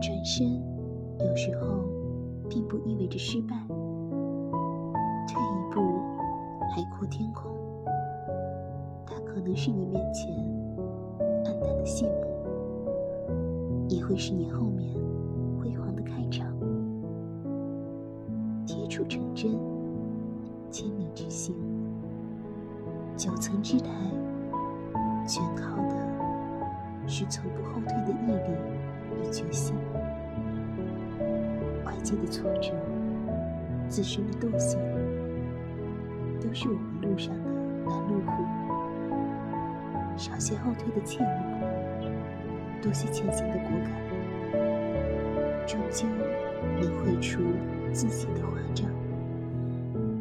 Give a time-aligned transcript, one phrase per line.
[0.00, 0.62] 转身
[1.18, 1.66] 有时候
[2.48, 3.56] 并不意味着失败。
[5.28, 5.80] 退一步，
[6.74, 7.50] 海阔天空，
[9.04, 10.30] 它可能是你面前
[11.44, 12.14] 暗淡的谢幕，
[13.88, 14.94] 也会是你后面
[15.60, 16.46] 辉煌的开场。
[18.64, 19.58] 铁杵成针，
[20.70, 21.54] 千里之行，
[23.16, 23.90] 九层之台，
[25.26, 25.94] 全靠的
[27.06, 28.54] 是从不后退的毅力
[29.22, 29.74] 与决心。
[31.96, 32.72] 外界的挫折，
[33.88, 34.78] 自身的惰性，
[36.38, 37.50] 都是我们路上的
[37.86, 38.44] 拦路虎。
[40.14, 43.70] 少些后退的怯懦，多些前行的果
[44.52, 46.06] 敢，终究
[46.80, 47.40] 能绘出
[47.92, 48.90] 自己的华章。